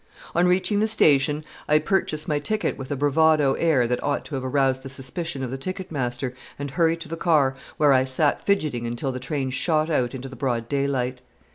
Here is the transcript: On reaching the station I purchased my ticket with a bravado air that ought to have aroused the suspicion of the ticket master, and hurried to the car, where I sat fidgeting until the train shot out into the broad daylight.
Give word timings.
On 0.33 0.47
reaching 0.47 0.79
the 0.79 0.87
station 0.87 1.45
I 1.69 1.77
purchased 1.77 2.27
my 2.27 2.39
ticket 2.39 2.75
with 2.75 2.89
a 2.89 2.95
bravado 2.95 3.53
air 3.53 3.85
that 3.85 4.03
ought 4.03 4.25
to 4.25 4.33
have 4.33 4.43
aroused 4.43 4.81
the 4.81 4.89
suspicion 4.89 5.43
of 5.43 5.51
the 5.51 5.59
ticket 5.59 5.91
master, 5.91 6.33
and 6.57 6.71
hurried 6.71 7.01
to 7.01 7.07
the 7.07 7.15
car, 7.15 7.55
where 7.77 7.93
I 7.93 8.03
sat 8.05 8.41
fidgeting 8.41 8.87
until 8.87 9.11
the 9.11 9.19
train 9.19 9.51
shot 9.51 9.91
out 9.91 10.15
into 10.15 10.27
the 10.27 10.35
broad 10.35 10.67
daylight. 10.67 11.21